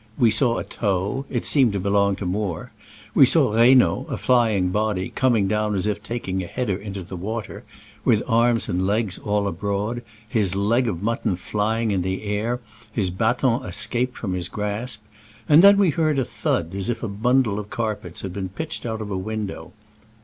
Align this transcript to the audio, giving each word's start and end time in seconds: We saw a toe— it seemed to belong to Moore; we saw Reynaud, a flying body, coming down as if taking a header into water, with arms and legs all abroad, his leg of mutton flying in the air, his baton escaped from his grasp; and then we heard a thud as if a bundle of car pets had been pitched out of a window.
We 0.17 0.31
saw 0.31 0.57
a 0.57 0.63
toe— 0.63 1.25
it 1.29 1.45
seemed 1.45 1.73
to 1.73 1.79
belong 1.79 2.15
to 2.15 2.25
Moore; 2.25 2.71
we 3.13 3.23
saw 3.27 3.53
Reynaud, 3.53 4.07
a 4.09 4.17
flying 4.17 4.69
body, 4.69 5.09
coming 5.09 5.47
down 5.47 5.75
as 5.75 5.85
if 5.85 6.01
taking 6.01 6.43
a 6.43 6.47
header 6.47 6.75
into 6.75 7.03
water, 7.15 7.63
with 8.03 8.23
arms 8.27 8.67
and 8.67 8.87
legs 8.87 9.19
all 9.19 9.47
abroad, 9.47 10.01
his 10.27 10.55
leg 10.55 10.87
of 10.87 11.03
mutton 11.03 11.35
flying 11.35 11.91
in 11.91 12.01
the 12.01 12.23
air, 12.23 12.59
his 12.91 13.11
baton 13.11 13.63
escaped 13.63 14.17
from 14.17 14.33
his 14.33 14.49
grasp; 14.49 15.03
and 15.47 15.63
then 15.63 15.77
we 15.77 15.91
heard 15.91 16.17
a 16.17 16.25
thud 16.25 16.73
as 16.73 16.89
if 16.89 17.03
a 17.03 17.07
bundle 17.07 17.59
of 17.59 17.69
car 17.69 17.95
pets 17.95 18.21
had 18.21 18.33
been 18.33 18.49
pitched 18.49 18.87
out 18.87 19.01
of 19.01 19.11
a 19.11 19.17
window. 19.19 19.71